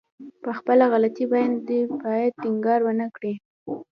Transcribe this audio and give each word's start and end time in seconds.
په 0.43 0.49
خپله 0.57 0.83
غلطي 0.93 1.25
باندې 1.33 1.77
بايد 2.01 2.31
ټينګار 2.41 2.79
ونه 2.83 3.07
کړي. 3.15 3.33